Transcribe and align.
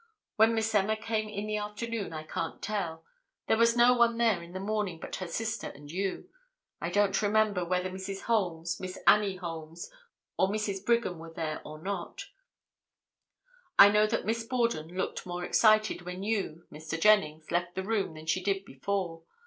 When 0.35 0.55
Miss 0.55 0.73
Emma 0.73 0.95
came 0.97 1.29
in 1.29 1.45
the 1.45 1.57
afternoon 1.57 2.11
I 2.11 2.23
can't 2.23 2.59
tell; 2.59 3.05
there 3.45 3.55
was 3.55 3.77
no 3.77 3.93
one 3.93 4.17
there 4.17 4.41
in 4.41 4.51
the 4.53 4.59
morning 4.59 4.99
but 4.99 5.17
her 5.17 5.27
sister 5.27 5.67
and 5.69 5.91
you; 5.91 6.27
I 6.81 6.89
don't 6.89 7.21
remember 7.21 7.63
whether 7.63 7.91
Mrs. 7.91 8.21
Holmes, 8.21 8.79
Miss 8.79 8.97
Annie 9.05 9.35
Holmes 9.35 9.91
or 10.39 10.49
Mrs. 10.49 10.83
Brigham 10.83 11.19
were 11.19 11.29
there 11.29 11.61
or 11.63 11.79
not; 11.79 12.25
I 13.77 13.89
know 13.89 14.07
that 14.07 14.25
Miss 14.25 14.43
Borden 14.43 14.87
looked 14.87 15.27
more 15.27 15.43
excited 15.45 16.01
when 16.01 16.23
you 16.23 16.65
(Mr. 16.71 16.99
Jennings) 16.99 17.51
left 17.51 17.75
the 17.75 17.83
room 17.83 18.15
than 18.15 18.25
she 18.25 18.41
did 18.43 18.65
before. 18.65 19.21